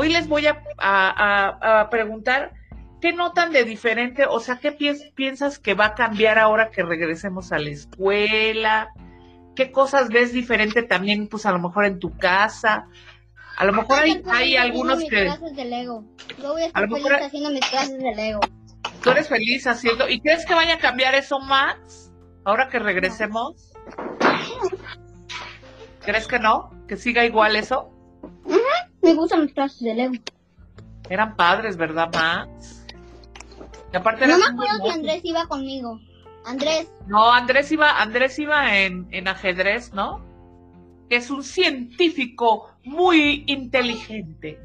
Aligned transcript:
hoy 0.00 0.08
les 0.08 0.28
voy 0.28 0.46
a, 0.46 0.62
a, 0.78 1.80
a 1.80 1.90
preguntar 1.90 2.52
¿qué 3.00 3.12
notan 3.12 3.52
de 3.52 3.64
diferente? 3.64 4.24
O 4.26 4.40
sea, 4.40 4.58
¿qué 4.58 4.72
piensas 5.14 5.58
que 5.58 5.74
va 5.74 5.86
a 5.86 5.94
cambiar 5.94 6.38
ahora 6.38 6.70
que 6.70 6.82
regresemos 6.82 7.52
a 7.52 7.58
la 7.58 7.70
escuela? 7.70 8.88
¿Qué 9.54 9.72
cosas 9.72 10.08
ves 10.08 10.32
diferente 10.32 10.82
también, 10.82 11.28
pues 11.28 11.44
a 11.44 11.52
lo 11.52 11.58
mejor 11.58 11.84
en 11.84 11.98
tu 11.98 12.16
casa? 12.16 12.86
A 13.56 13.64
lo 13.66 13.72
mejor 13.72 13.98
hay, 13.98 14.22
hay 14.26 14.56
algunos 14.56 15.00
que... 15.00 15.24
Clases 15.24 15.54
de 15.54 15.64
Lego. 15.66 16.04
Yo 16.40 16.52
voy 16.52 16.62
a 16.62 16.66
estar 16.66 16.88
feliz 16.88 17.12
haciendo 17.20 17.50
mis 17.50 17.66
clases 17.66 17.98
de 17.98 18.14
Lego. 18.14 18.40
Tú 19.02 19.10
eres 19.10 19.28
feliz 19.28 19.66
haciendo... 19.66 20.08
¿Y 20.08 20.20
crees 20.20 20.46
que 20.46 20.54
vaya 20.54 20.74
a 20.74 20.78
cambiar 20.78 21.14
eso, 21.14 21.40
Max? 21.40 22.10
Ahora 22.44 22.68
que 22.70 22.78
regresemos. 22.78 23.72
¿Crees 26.02 26.26
que 26.26 26.38
no? 26.38 26.70
¿Que 26.88 26.96
siga 26.96 27.26
igual 27.26 27.54
eso? 27.56 27.92
Me 29.02 29.14
gustan 29.14 29.42
mis 29.42 29.54
clases 29.54 29.80
de 29.80 29.94
Lego. 29.94 30.14
Eran 31.08 31.36
padres, 31.36 31.76
¿verdad, 31.76 32.10
Max? 32.12 32.86
Y 33.92 33.96
aparte 33.96 34.26
no 34.26 34.38
me 34.38 34.44
acuerdo 34.44 34.84
si 34.84 34.90
Andrés 34.90 35.20
iba 35.24 35.46
conmigo. 35.46 36.00
Andrés. 36.44 36.90
No, 37.06 37.32
Andrés 37.32 37.70
iba, 37.72 38.00
Andrés 38.00 38.38
iba 38.38 38.78
en, 38.78 39.08
en 39.10 39.28
ajedrez, 39.28 39.92
¿no? 39.92 40.30
es 41.10 41.28
un 41.30 41.42
científico 41.42 42.70
muy 42.84 43.44
inteligente. 43.48 44.58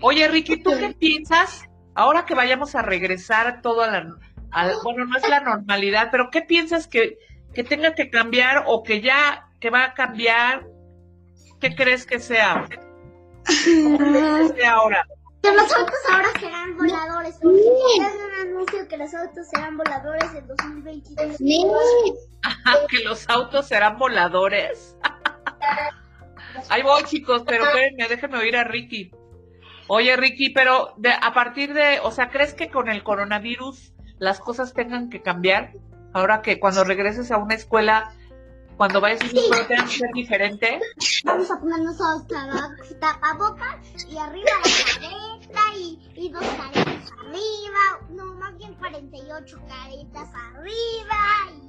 Oye, 0.00 0.26
Ricky, 0.28 0.62
¿tú 0.62 0.70
qué 0.78 0.94
piensas 0.98 1.68
ahora 1.94 2.24
que 2.24 2.34
vayamos 2.34 2.74
a 2.74 2.82
regresar 2.82 3.60
todo 3.60 3.82
a 3.82 3.88
la... 3.88 4.16
bueno, 4.82 5.04
no 5.04 5.16
es 5.18 5.28
la 5.28 5.40
normalidad, 5.40 6.08
pero 6.10 6.30
¿qué 6.30 6.40
piensas 6.40 6.88
que, 6.88 7.18
que 7.52 7.64
tenga 7.64 7.94
que 7.94 8.08
cambiar 8.08 8.64
o 8.66 8.82
que 8.82 9.02
ya, 9.02 9.50
que 9.60 9.68
va 9.68 9.84
a 9.84 9.94
cambiar? 9.94 10.66
¿Qué 11.60 11.74
crees 11.74 12.06
que 12.06 12.18
sea? 12.18 12.66
Ahora? 14.66 15.04
Que 15.42 15.52
los 15.52 15.72
autos 15.74 15.98
ahora 16.10 16.28
serán 16.38 16.76
voladores. 16.76 17.38
Porque 17.40 17.60
un 17.60 18.48
anuncio 18.48 18.88
que 18.88 18.96
los 18.96 19.14
autos 19.14 19.48
serán 19.48 19.76
voladores 19.76 20.34
en 20.34 20.46
2022. 20.46 21.38
que 22.88 23.04
los 23.04 23.28
autos 23.28 23.68
serán 23.68 23.98
voladores. 23.98 24.96
Ahí 26.68 26.82
voy, 26.82 27.02
chicos, 27.04 27.42
pero 27.46 27.64
espérenme, 27.64 28.08
déjenme 28.08 28.38
oír 28.38 28.56
a 28.56 28.64
Ricky. 28.64 29.10
Oye, 29.88 30.16
Ricky, 30.16 30.50
pero 30.50 30.94
de, 30.98 31.10
a 31.10 31.32
partir 31.32 31.74
de, 31.74 32.00
o 32.02 32.12
sea, 32.12 32.28
¿crees 32.28 32.54
que 32.54 32.70
con 32.70 32.88
el 32.88 33.02
coronavirus 33.02 33.92
las 34.18 34.38
cosas 34.38 34.72
tengan 34.72 35.10
que 35.10 35.22
cambiar? 35.22 35.72
Ahora 36.12 36.42
que 36.42 36.60
cuando 36.60 36.84
regreses 36.84 37.30
a 37.30 37.38
una 37.38 37.54
escuela 37.54 38.12
cuando 38.80 38.96
vayas 38.98 39.20
a 39.20 39.28
sí. 39.28 39.36
tenga 39.68 39.84
que 39.84 39.90
ser 39.90 40.10
diferente. 40.14 40.80
Vamos 41.24 41.50
a 41.50 41.60
ponernos 41.60 41.98
tapabocas 42.98 43.76
y 44.08 44.16
arriba 44.16 44.48
la 44.64 44.70
careta 44.94 45.60
y, 45.76 45.98
y 46.14 46.30
dos 46.30 46.42
caretas 46.42 47.12
arriba, 47.20 48.00
no, 48.08 48.24
más 48.36 48.56
bien 48.56 48.72
48 48.76 49.60
caretas 49.68 50.30
arriba 50.34 51.50
y... 51.52 51.68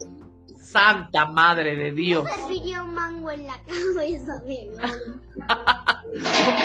Santa 0.57 1.25
madre 1.25 1.75
de 1.75 1.91
Dios. 1.91 2.23
Serviría 2.33 2.81
un 2.81 2.93
mango 2.93 3.29
en 3.29 3.45
la 3.45 3.61
cabeza, 3.61 4.41
un 4.49 4.77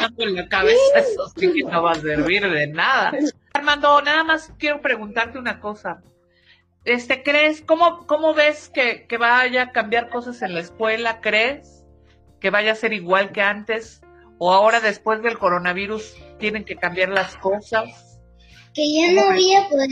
mango 0.01 0.23
en 0.23 0.37
la 0.37 0.49
cabeza, 0.49 0.79
eso 0.95 1.29
sí 1.35 1.53
que 1.53 1.65
no 1.65 1.83
va 1.83 1.91
a 1.91 1.97
servir 1.97 2.49
de 2.49 2.69
nada. 2.69 3.15
Armando, 3.53 4.01
nada 4.01 4.23
más 4.23 4.53
quiero 4.59 4.81
preguntarte 4.81 5.41
una 5.41 5.59
cosa 5.59 6.05
este, 6.87 7.25
¿crees, 7.25 7.63
cómo, 7.63 8.07
cómo 8.07 8.33
ves 8.33 8.69
que, 8.69 9.07
que, 9.09 9.19
vaya 9.19 9.63
a 9.63 9.73
cambiar 9.73 10.09
cosas 10.09 10.41
en 10.43 10.55
la 10.55 10.61
escuela? 10.61 11.21
¿Crees 11.21 11.85
que 12.41 12.51
vaya 12.51 12.73
a 12.73 12.77
ser 12.77 12.93
igual 12.93 13.33
que 13.33 13.43
antes? 13.43 14.03
¿O 14.39 14.53
ahora 14.53 14.81
después 14.81 15.21
del 15.21 15.37
coronavirus 15.37 16.15
tienen 16.39 16.65
que 16.65 16.77
cambiar 16.77 17.09
las 17.09 17.37
cosas? 17.37 18.21
Que 18.73 18.83
ya 18.93 19.13
no 19.13 19.33
voy 19.33 19.55
a 19.55 19.69
poder, 19.69 19.89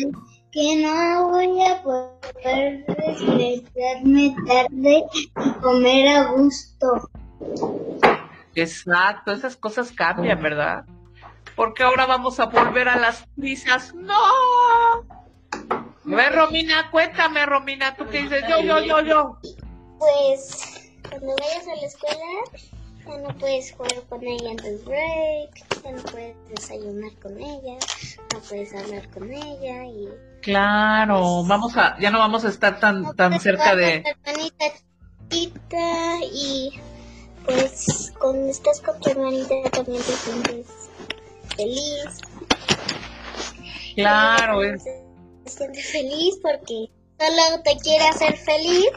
que 0.53 0.77
no 0.83 1.31
voy 1.31 1.63
a 1.63 1.83
poder 1.83 2.87
despertarme 2.87 4.37
tarde 4.47 5.05
y 5.15 5.31
comer 5.61 6.09
a 6.09 6.25
gusto. 6.33 7.11
Exacto, 8.55 9.33
esas 9.33 9.57
cosas 9.57 9.91
cambian, 9.91 10.41
¿verdad? 10.41 10.85
Porque 11.57 11.83
ahora 11.83 12.07
vamos 12.07 12.39
a 12.39 12.47
volver 12.47 12.89
a 12.89 12.97
las 12.99 13.27
prisas. 13.37 13.93
¡No! 13.95 14.15
A 16.07 16.15
ver, 16.15 16.35
Romina, 16.35 16.91
cuéntame, 16.91 17.47
Romina, 17.47 17.97
¿tú 17.97 18.07
qué 18.11 18.23
dices? 18.23 18.45
Yo, 18.49 18.61
yo, 18.61 18.81
yo, 18.81 19.01
yo. 19.01 19.39
Pues, 19.99 20.91
cuando 21.09 21.35
vayas 21.37 21.67
a 21.67 21.77
la 21.77 21.87
escuela, 21.87 22.27
ya 23.07 23.19
no 23.19 23.39
puedes 23.39 23.73
jugar 23.73 24.03
con 24.09 24.23
ella 24.23 24.51
en 24.51 24.57
tu 24.57 24.85
break, 24.85 25.83
ya 25.83 25.93
no 25.93 26.03
puedes 26.03 26.37
desayunar 26.49 27.13
con 27.23 27.41
ella, 27.41 27.79
no 28.35 28.41
puedes 28.41 28.75
hablar 28.75 29.09
con 29.11 29.33
ella 29.33 29.85
y... 29.87 30.09
Claro, 30.43 31.21
pues, 31.39 31.49
vamos 31.49 31.77
a, 31.79 31.99
ya 31.99 32.11
no 32.11 32.19
vamos 32.19 32.45
a 32.45 32.49
estar 32.49 32.79
tan, 32.79 33.17
tan 33.17 33.41
cerca 33.41 33.75
de... 33.75 34.05
hermanita 34.05 34.67
chiquita 35.31 36.19
y 36.33 36.81
pues 37.47 38.13
cuando 38.19 38.51
estás 38.51 38.81
con 38.83 39.01
tu 39.01 39.11
hermanita 39.11 39.55
también 39.71 40.03
te 40.03 40.13
sientes 40.13 40.67
feliz. 41.57 42.21
Claro, 43.95 44.63
es 44.63 44.83
te 45.45 45.51
sientes 45.51 45.93
feliz 45.93 46.39
porque 46.43 46.91
solo 47.19 47.63
te 47.63 47.77
quiere 47.83 48.09
hacer 48.09 48.37
feliz. 48.37 48.89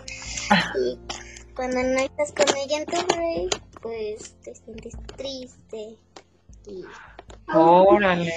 Y 0.79 1.53
cuando 1.53 1.83
no 1.83 1.99
estás 1.99 2.31
con 2.31 2.57
ella 2.57 2.77
en 2.79 2.85
tu 2.85 2.97
break, 3.07 3.61
pues 3.81 4.35
te 4.43 4.55
sientes 4.55 4.93
triste. 5.15 5.97
Y... 6.67 6.83
Órale. 7.53 8.33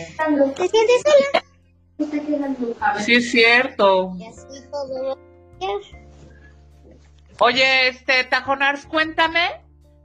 ¿Te 0.57 0.69
sientes 0.69 1.03
sola? 1.03 1.45
Sí, 3.05 3.15
es 3.15 3.31
cierto. 3.31 4.15
Y 4.19 4.27
así 4.27 4.63
todo 4.71 5.19
Oye, 7.41 7.89
este, 7.89 8.25
Tajonars, 8.25 8.87
cuéntame, 8.87 9.63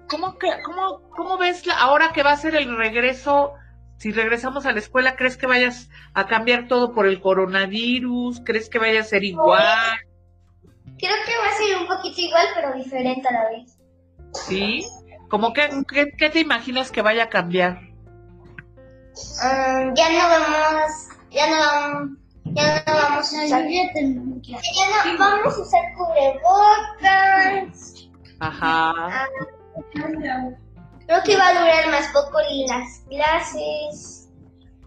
¿cómo, 0.10 0.38
que, 0.38 0.48
cómo, 0.64 1.02
cómo 1.10 1.38
ves 1.38 1.66
la, 1.66 1.78
ahora 1.78 2.12
que 2.14 2.24
va 2.24 2.32
a 2.32 2.38
ser 2.38 2.56
el 2.56 2.78
regreso 2.78 3.54
si 3.98 4.12
regresamos 4.12 4.66
a 4.66 4.72
la 4.72 4.80
escuela, 4.80 5.16
¿crees 5.16 5.38
que 5.38 5.46
vayas 5.48 5.90
a 6.14 6.28
cambiar 6.28 6.68
todo 6.68 6.94
por 6.94 7.08
el 7.08 7.22
coronavirus? 7.22 8.42
¿Crees 8.46 8.70
que 8.70 8.80
vaya 8.80 9.00
a 9.02 9.04
ser 9.04 9.24
igual? 9.24 9.98
Creo 10.98 11.16
que 11.26 11.38
va 11.38 11.50
a 11.50 11.58
ser 11.58 11.78
un 11.78 11.88
poquito 11.88 12.22
igual, 12.22 12.46
pero 12.56 12.74
diferente 12.74 13.28
a 13.28 13.32
la 13.32 13.50
vez. 13.50 13.78
¿Sí? 14.34 14.86
¿Cómo 15.30 15.54
que, 15.54 15.70
qué, 16.18 16.30
te 16.30 16.40
imaginas 16.40 16.92
que 16.92 17.02
vaya 17.02 17.24
a 17.24 17.30
cambiar? 17.30 17.82
Mm, 19.42 19.96
ya 19.96 20.10
no 20.10 20.30
vamos, 20.30 20.92
ya 21.32 21.50
no, 21.50 22.16
ya 22.54 22.84
no 22.86 22.94
vamos 22.94 23.34
a 23.34 23.46
usar, 23.46 23.68
ya 23.68 23.84
no 23.94 25.18
vamos 25.18 25.58
a 25.58 25.62
usar 25.62 25.82
cubrebocas. 25.98 28.08
Ajá. 28.40 28.94
Ah, 28.98 29.28
Creo 31.08 31.22
que 31.24 31.38
va 31.38 31.50
a 31.50 31.60
durar 31.60 31.90
más 31.92 32.08
poco 32.14 32.40
las 32.68 33.00
clases. 33.10 34.30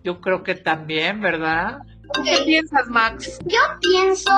Yo 0.03 0.21
creo 0.21 0.43
que 0.43 0.55
también, 0.55 1.21
¿verdad? 1.21 1.79
¿Qué 2.25 2.39
piensas, 2.45 2.87
Max? 2.89 3.39
Yo 3.45 3.59
pienso. 3.81 4.31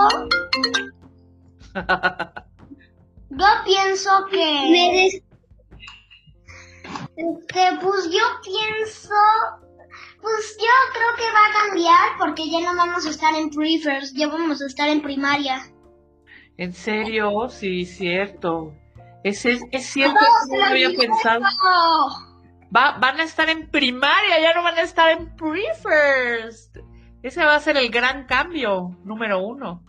yo 3.31 3.47
pienso 3.65 4.27
que. 4.31 5.23
Que 7.17 7.79
pues 7.81 8.11
yo 8.11 8.27
pienso. 8.43 9.15
Pues 10.21 10.57
yo 10.59 10.67
creo 10.93 11.17
que 11.17 11.33
va 11.33 11.47
a 11.47 11.67
cambiar 11.67 12.19
porque 12.19 12.51
ya 12.51 12.61
no 12.61 12.77
vamos 12.77 13.07
a 13.07 13.11
estar 13.11 13.35
en 13.35 13.49
prefers, 13.49 14.13
ya 14.13 14.29
vamos 14.29 14.61
a 14.61 14.67
estar 14.67 14.89
en 14.89 15.01
primaria. 15.01 15.63
¿En 16.59 16.75
serio? 16.75 17.49
Sí, 17.49 17.87
cierto. 17.87 18.75
Es, 19.23 19.45
es, 19.45 19.87
cierto, 19.87 20.19
no, 20.49 20.57
lo 20.57 20.65
había 20.65 20.91
pensado. 20.91 21.43
Va, 22.75 22.99
van 22.99 23.21
a 23.21 23.23
estar 23.23 23.51
en 23.51 23.71
primaria, 23.71 24.41
ya 24.41 24.55
no 24.55 24.63
van 24.63 24.79
a 24.79 24.83
estar 24.83 25.11
en 25.11 25.37
pre-first. 25.37 26.79
Ese 27.23 27.45
va 27.45 27.55
a 27.55 27.61
ser 27.61 27.77
el 27.77 27.91
gran 27.91 28.25
cambio, 28.27 28.97
número 29.05 29.41
uno. 29.41 29.85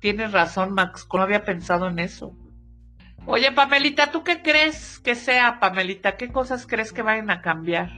Tienes 0.00 0.32
razón, 0.32 0.72
Max, 0.72 1.06
no 1.12 1.22
había 1.22 1.44
pensado 1.44 1.88
en 1.88 1.98
eso. 1.98 2.34
Oye, 3.26 3.52
Pamelita, 3.52 4.10
¿tú 4.10 4.22
qué 4.22 4.42
crees 4.42 4.98
que 5.00 5.14
sea, 5.14 5.60
Pamelita? 5.60 6.16
¿Qué 6.16 6.30
cosas 6.30 6.66
crees 6.66 6.92
que 6.92 7.02
vayan 7.02 7.30
a 7.30 7.42
cambiar? 7.42 7.90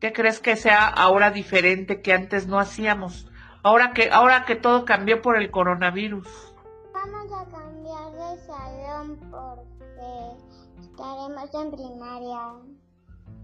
¿Qué 0.00 0.12
crees 0.12 0.40
que 0.40 0.56
sea 0.56 0.88
ahora 0.88 1.30
diferente 1.30 2.02
que 2.02 2.12
antes 2.12 2.46
no 2.46 2.58
hacíamos? 2.58 3.30
Ahora 3.62 3.92
que, 3.92 4.10
ahora 4.10 4.44
que 4.44 4.56
todo 4.56 4.84
cambió 4.84 5.22
por 5.22 5.36
el 5.36 5.50
coronavirus. 5.50 6.26
Vamos 6.92 7.32
a 7.32 7.44
cambiar 7.50 8.12
de 8.12 8.40
salón 8.44 9.18
porque 9.30 10.80
estaremos 10.80 11.54
en 11.54 11.70
primaria. 11.70 12.38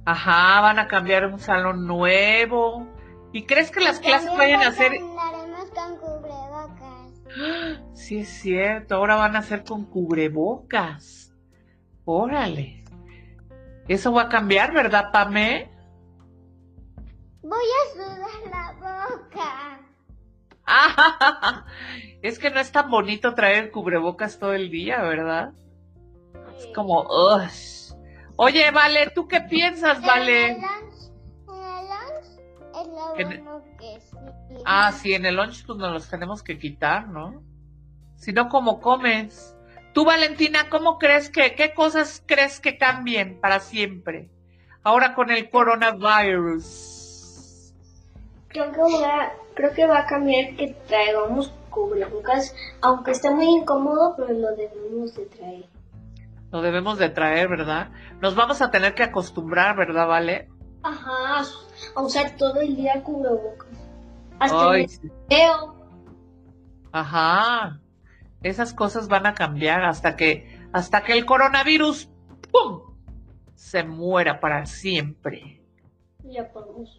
Ajá, 0.04 0.60
van 0.60 0.78
a 0.78 0.88
cambiar 0.88 1.26
un 1.26 1.38
salón 1.38 1.86
nuevo. 1.86 2.86
¿Y 3.32 3.46
crees 3.46 3.70
que 3.70 3.80
las 3.80 4.00
clases 4.00 4.34
vayan 4.36 4.62
a 4.62 4.72
ser... 4.72 4.92
Andaremos 4.94 5.70
con 5.70 5.96
cubrebocas. 5.98 6.98
Sí 7.94 8.20
es 8.20 8.28
cierto, 8.28 8.94
ahora 8.94 9.16
van 9.16 9.36
a 9.36 9.42
ser 9.42 9.64
con 9.64 9.84
cubrebocas. 9.84 11.34
Órale. 12.06 12.84
Eso 13.86 14.12
va 14.12 14.22
a 14.22 14.28
cambiar, 14.28 14.72
¿verdad, 14.72 15.12
Pame? 15.12 15.70
Voy 17.42 17.58
a 17.58 17.92
sudar 17.92 18.50
la 18.50 18.72
boca. 18.72 19.77
Ah, 20.70 21.64
es 22.22 22.38
que 22.38 22.50
no 22.50 22.60
es 22.60 22.70
tan 22.72 22.90
bonito 22.90 23.34
traer 23.34 23.70
cubrebocas 23.70 24.38
todo 24.38 24.52
el 24.52 24.70
día, 24.70 25.00
¿verdad? 25.02 25.52
Es 26.58 26.66
como, 26.74 27.02
ugh. 27.02 27.48
Oye, 28.36 28.70
Vale, 28.70 29.10
¿tú 29.14 29.26
qué 29.26 29.40
piensas, 29.40 30.02
Vale? 30.02 30.50
En 30.50 30.56
el 30.56 30.60
lunch, 30.60 31.10
en 31.48 31.64
el 31.64 31.86
lunch 31.88 32.82
es 32.82 32.86
lo 32.88 33.14
En 33.16 33.32
el- 33.32 33.42
bueno 33.42 33.64
que 33.78 34.00
sí. 34.00 34.16
Ah, 34.64 34.92
sí, 34.92 35.14
en 35.14 35.24
el 35.26 35.36
lunch 35.36 35.64
pues 35.66 35.78
nos 35.78 35.92
los 35.92 36.08
tenemos 36.10 36.42
que 36.42 36.58
quitar, 36.58 37.08
¿no? 37.08 37.42
Si 38.16 38.32
no, 38.32 38.48
¿cómo 38.48 38.80
comes? 38.80 39.56
Tú, 39.94 40.04
Valentina, 40.04 40.68
¿cómo 40.68 40.98
crees 40.98 41.30
que, 41.30 41.54
qué 41.54 41.72
cosas 41.72 42.22
crees 42.26 42.60
que 42.60 42.76
cambien 42.76 43.40
para 43.40 43.58
siempre? 43.60 44.28
Ahora 44.82 45.14
con 45.14 45.30
el 45.30 45.48
coronavirus. 45.50 46.97
Creo 48.58 48.72
que, 48.72 49.04
va, 49.04 49.32
creo 49.54 49.72
que 49.72 49.86
va 49.86 50.00
a 50.00 50.06
cambiar 50.06 50.56
que 50.56 50.74
traigamos 50.88 51.52
cubrebocas, 51.70 52.54
aunque 52.80 53.12
está 53.12 53.30
muy 53.30 53.46
incómodo, 53.46 54.14
pero 54.16 54.32
lo 54.32 54.56
debemos 54.56 55.14
de 55.14 55.26
traer. 55.26 55.64
Lo 56.50 56.60
debemos 56.60 56.98
de 56.98 57.08
traer, 57.10 57.48
¿verdad? 57.48 57.90
Nos 58.20 58.34
vamos 58.34 58.60
a 58.60 58.70
tener 58.72 58.94
que 58.94 59.04
acostumbrar, 59.04 59.76
¿verdad, 59.76 60.08
Vale? 60.08 60.48
Ajá, 60.82 61.44
a 61.94 62.02
usar 62.02 62.36
todo 62.36 62.60
el 62.60 62.74
día 62.74 63.00
cubrebocas. 63.02 63.68
Hasta 64.40 64.70
Ay, 64.70 64.84
el 64.84 65.10
video. 65.28 65.74
Ajá. 66.90 67.80
Esas 68.42 68.74
cosas 68.74 69.06
van 69.06 69.26
a 69.26 69.34
cambiar 69.34 69.84
hasta 69.84 70.16
que, 70.16 70.68
hasta 70.72 71.02
que 71.02 71.12
el 71.12 71.26
coronavirus, 71.26 72.10
¡pum! 72.50 72.88
se 73.54 73.84
muera 73.84 74.40
para 74.40 74.66
siempre, 74.66 75.60
Ya 76.24 76.48
podemos. 76.50 76.98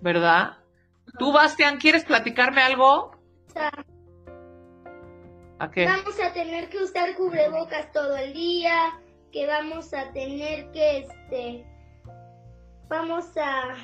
¿Verdad? 0.00 0.58
Tú, 1.18 1.32
Bastian, 1.32 1.78
¿quieres 1.78 2.04
platicarme 2.04 2.62
algo? 2.62 3.12
¿A 5.58 5.70
qué? 5.70 5.84
Vamos 5.84 6.18
a 6.20 6.32
tener 6.32 6.68
que 6.68 6.78
usar 6.78 7.14
cubrebocas 7.16 7.92
todo 7.92 8.16
el 8.16 8.32
día, 8.32 8.98
que 9.32 9.46
vamos 9.46 9.92
a 9.92 10.10
tener 10.12 10.70
que, 10.72 10.98
este, 10.98 11.66
vamos 12.88 13.26
a, 13.36 13.74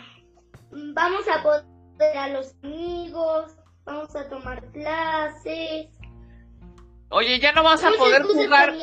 vamos 0.70 1.24
a 1.28 1.42
poder 1.42 1.64
ver 1.98 2.16
a 2.16 2.28
los 2.28 2.54
amigos, 2.62 3.56
vamos 3.84 4.14
a 4.16 4.28
tomar 4.28 4.64
clases. 4.72 5.88
Oye, 7.10 7.38
ya 7.38 7.52
no 7.52 7.62
vas 7.62 7.84
a 7.84 7.90
poder 7.92 8.22
jugar. 8.22 8.74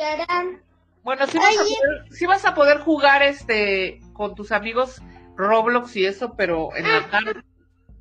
Bueno, 1.02 1.26
sí 1.26 1.36
vas, 1.36 1.56
a 1.56 1.62
poder, 1.62 2.12
sí 2.12 2.26
vas 2.26 2.44
a 2.46 2.54
poder 2.54 2.78
jugar 2.78 3.22
este 3.22 4.00
con 4.14 4.34
tus 4.34 4.52
amigos 4.52 5.02
Roblox 5.36 5.96
y 5.96 6.06
eso, 6.06 6.34
pero 6.36 6.68
en 6.76 6.84
la 6.90 7.10
tarde. 7.10 7.42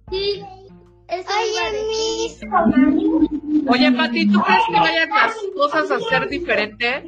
Sí, 0.10 0.44
decir. 1.72 2.50
Oye, 3.68 3.92
Pati, 3.92 4.32
¿tú 4.32 4.42
crees 4.42 4.62
que 4.68 4.80
vayan 4.80 5.10
las 5.10 5.36
cosas 5.56 5.92
a 5.92 6.00
ser 6.00 6.28
diferentes? 6.30 7.04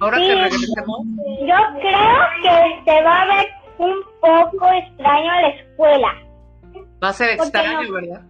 Ahora 0.00 0.18
que 0.18 0.34
regresemos. 0.34 0.98
Yo 1.40 1.56
creo 1.80 2.18
que 2.42 2.82
se 2.84 3.02
va 3.02 3.22
a 3.22 3.26
ver 3.26 3.46
un 3.78 3.94
poco 4.20 4.68
extraño 4.72 5.32
la 5.40 5.48
escuela, 5.48 6.08
Va 7.02 7.08
a 7.08 7.12
ser 7.12 7.30
extraño, 7.30 7.82
no- 7.82 7.92
¿verdad? 7.92 8.22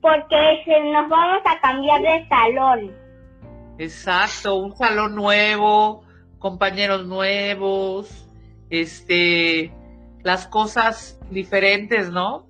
porque 0.00 0.62
se 0.64 0.80
nos 0.92 1.08
vamos 1.08 1.42
a 1.44 1.60
cambiar 1.60 2.00
de 2.02 2.26
salón. 2.28 2.92
Exacto, 3.78 4.56
un 4.56 4.76
salón 4.76 5.14
nuevo, 5.14 6.02
compañeros 6.38 7.06
nuevos, 7.06 8.28
este, 8.70 9.72
las 10.22 10.46
cosas 10.46 11.18
diferentes, 11.30 12.10
¿no? 12.10 12.48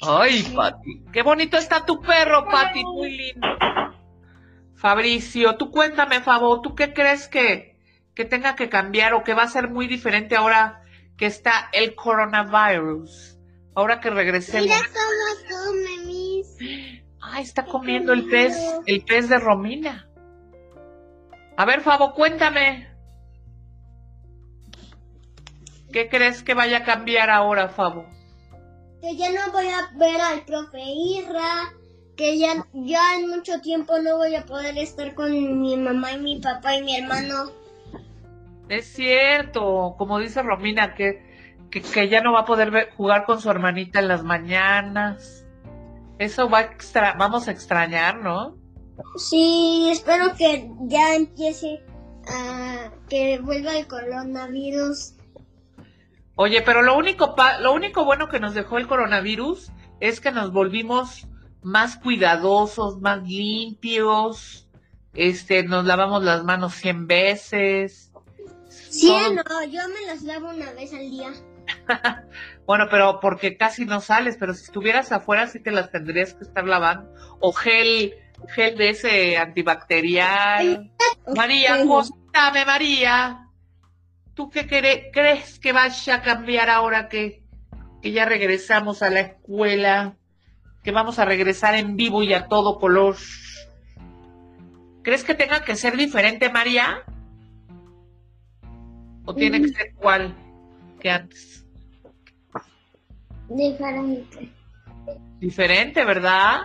Ay, 0.00 0.42
Pati, 0.54 1.04
qué 1.12 1.22
bonito 1.22 1.56
está 1.56 1.86
tu 1.86 2.00
perro, 2.00 2.46
Pati, 2.46 2.84
muy 2.84 3.16
lindo. 3.16 3.46
Fabricio, 4.74 5.56
tú 5.56 5.70
cuéntame, 5.70 6.20
Fabo, 6.20 6.60
¿tú 6.60 6.74
qué 6.74 6.92
crees 6.92 7.28
que, 7.28 7.78
que 8.14 8.24
tenga 8.24 8.54
que 8.54 8.68
cambiar 8.68 9.14
o 9.14 9.24
que 9.24 9.32
va 9.32 9.44
a 9.44 9.48
ser 9.48 9.70
muy 9.70 9.86
diferente 9.86 10.36
ahora 10.36 10.82
que 11.16 11.26
está 11.26 11.70
el 11.72 11.94
coronavirus? 11.94 13.38
Ahora 13.74 14.00
que 14.00 14.10
regresemos. 14.10 14.66
Mira 14.66 14.78
cómo 14.92 15.64
come 15.64 16.06
mis. 16.06 16.58
Ay, 17.20 17.42
está 17.42 17.64
comiendo 17.64 18.12
el 18.12 18.26
pez, 18.26 18.56
el 18.86 19.04
pez 19.04 19.28
de 19.28 19.38
Romina. 19.38 20.08
A 21.56 21.64
ver, 21.64 21.80
Fabo, 21.80 22.12
cuéntame. 22.12 22.93
¿Qué 25.94 26.08
crees 26.08 26.42
que 26.42 26.54
vaya 26.54 26.78
a 26.78 26.84
cambiar 26.84 27.30
ahora, 27.30 27.68
Fabo? 27.68 28.04
Que 29.00 29.14
ya 29.16 29.30
no 29.30 29.52
voy 29.52 29.68
a 29.68 29.96
ver 29.96 30.20
al 30.20 30.44
profe 30.44 30.80
Irra, 30.82 31.72
que 32.16 32.36
ya, 32.36 32.66
ya 32.72 33.16
en 33.16 33.28
mucho 33.30 33.60
tiempo 33.60 33.96
no 34.00 34.16
voy 34.16 34.34
a 34.34 34.44
poder 34.44 34.76
estar 34.76 35.14
con 35.14 35.60
mi 35.60 35.76
mamá 35.76 36.14
y 36.14 36.18
mi 36.18 36.40
papá 36.40 36.74
y 36.74 36.82
mi 36.82 36.96
hermano. 36.96 37.52
Es 38.68 38.86
cierto, 38.86 39.94
como 39.96 40.18
dice 40.18 40.42
Romina, 40.42 40.96
que, 40.96 41.22
que, 41.70 41.80
que 41.80 42.08
ya 42.08 42.22
no 42.22 42.32
va 42.32 42.40
a 42.40 42.44
poder 42.44 42.72
ver- 42.72 42.90
jugar 42.96 43.24
con 43.24 43.40
su 43.40 43.48
hermanita 43.48 44.00
en 44.00 44.08
las 44.08 44.24
mañanas. 44.24 45.46
Eso 46.18 46.50
va 46.50 46.58
a 46.58 46.62
extra, 46.62 47.14
vamos 47.16 47.46
a 47.46 47.52
extrañar, 47.52 48.16
¿no? 48.16 48.56
Sí, 49.16 49.90
espero 49.92 50.34
que 50.36 50.68
ya 50.88 51.14
empiece 51.14 51.84
a 52.26 52.90
que 53.08 53.38
vuelva 53.38 53.76
el 53.76 53.86
coronavirus. 53.86 55.12
Oye, 56.36 56.62
pero 56.62 56.82
lo 56.82 56.96
único, 56.96 57.34
pa- 57.36 57.58
lo 57.60 57.72
único 57.72 58.04
bueno 58.04 58.28
que 58.28 58.40
nos 58.40 58.54
dejó 58.54 58.78
el 58.78 58.86
coronavirus 58.88 59.70
es 60.00 60.20
que 60.20 60.32
nos 60.32 60.52
volvimos 60.52 61.28
más 61.62 61.96
cuidadosos, 61.96 63.00
más 63.00 63.22
limpios, 63.22 64.68
este, 65.14 65.62
nos 65.62 65.84
lavamos 65.84 66.24
las 66.24 66.42
manos 66.44 66.74
100 66.74 67.06
veces. 67.06 68.10
Sí, 68.68 69.06
Todo- 69.08 69.32
no, 69.34 69.64
yo 69.70 69.80
me 69.88 70.06
las 70.06 70.22
lavo 70.22 70.50
una 70.50 70.72
vez 70.72 70.92
al 70.92 71.10
día. 71.10 71.32
Bueno, 72.66 72.86
pero 72.90 73.20
porque 73.20 73.58
casi 73.58 73.84
no 73.84 74.00
sales, 74.00 74.38
pero 74.40 74.54
si 74.54 74.64
estuvieras 74.64 75.12
afuera 75.12 75.46
sí 75.48 75.60
te 75.60 75.70
las 75.70 75.90
tendrías 75.90 76.32
que 76.32 76.44
estar 76.44 76.64
lavando. 76.66 77.12
O 77.40 77.52
gel, 77.52 78.14
gel 78.54 78.78
de 78.78 78.88
ese 78.88 79.36
antibacterial. 79.36 80.90
María, 81.36 81.84
cuéntame, 81.86 82.64
María. 82.64 83.43
¿Tú 84.34 84.50
qué 84.50 84.66
quere- 84.66 85.10
crees 85.12 85.58
que 85.58 85.72
vaya 85.72 86.16
a 86.16 86.22
cambiar 86.22 86.68
ahora 86.70 87.08
que, 87.08 87.42
que 88.02 88.12
ya 88.12 88.24
regresamos 88.24 89.02
a 89.02 89.10
la 89.10 89.20
escuela? 89.20 90.16
Que 90.82 90.90
vamos 90.90 91.18
a 91.18 91.24
regresar 91.24 91.74
en 91.76 91.96
vivo 91.96 92.22
y 92.22 92.34
a 92.34 92.46
todo 92.48 92.78
color. 92.78 93.16
¿Crees 95.02 95.24
que 95.24 95.34
tenga 95.34 95.64
que 95.64 95.76
ser 95.76 95.96
diferente, 95.96 96.50
María? 96.50 97.04
¿O 99.24 99.34
tiene 99.34 99.60
que 99.60 99.68
ser 99.68 99.86
igual 99.98 100.34
que 101.00 101.10
antes? 101.10 101.64
Diferente. 103.48 104.50
Diferente, 105.40 106.04
¿verdad? 106.04 106.62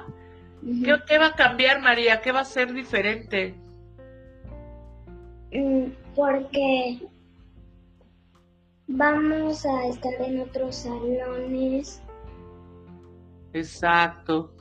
¿Qué, 0.83 0.97
qué 1.07 1.17
va 1.17 1.27
a 1.27 1.35
cambiar, 1.35 1.81
María? 1.81 2.21
¿Qué 2.21 2.31
va 2.31 2.41
a 2.41 2.45
ser 2.45 2.73
diferente? 2.73 3.55
Mm, 5.53 5.85
Porque 6.15 6.99
vamos 8.99 9.65
a 9.65 9.85
estar 9.85 10.11
en 10.19 10.41
otros 10.41 10.75
salones. 10.75 12.03
Exacto. 13.53 14.53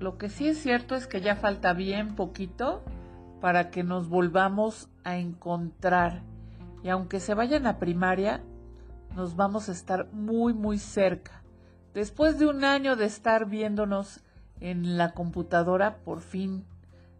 Lo 0.00 0.18
que 0.18 0.28
sí 0.28 0.48
es 0.48 0.58
cierto 0.58 0.96
es 0.96 1.06
que 1.06 1.20
ya 1.20 1.36
falta 1.36 1.72
bien 1.72 2.16
poquito 2.16 2.82
para 3.40 3.70
que 3.70 3.84
nos 3.84 4.08
volvamos 4.08 4.90
a 5.04 5.18
encontrar. 5.18 6.22
Y 6.82 6.88
aunque 6.88 7.20
se 7.20 7.34
vayan 7.34 7.68
a 7.68 7.78
primaria, 7.78 8.42
nos 9.14 9.36
vamos 9.36 9.68
a 9.68 9.72
estar 9.72 10.12
muy, 10.12 10.52
muy 10.52 10.78
cerca. 10.78 11.44
Después 11.94 12.40
de 12.40 12.46
un 12.46 12.64
año 12.64 12.96
de 12.96 13.04
estar 13.04 13.46
viéndonos 13.46 14.20
en 14.58 14.98
la 14.98 15.14
computadora, 15.14 15.98
por 15.98 16.22
fin 16.22 16.64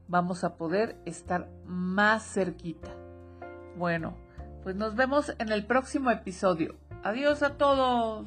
vamos 0.08 0.42
a 0.42 0.56
poder 0.56 1.00
estar 1.04 1.48
más 1.64 2.24
cerquita. 2.24 2.90
Bueno, 3.76 4.16
pues 4.68 4.76
nos 4.76 4.96
vemos 4.96 5.32
en 5.38 5.50
el 5.50 5.64
próximo 5.64 6.10
episodio. 6.10 6.74
Adiós 7.02 7.42
a 7.42 7.54
todos. 7.54 8.26